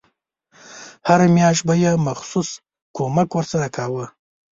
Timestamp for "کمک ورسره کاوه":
2.97-4.05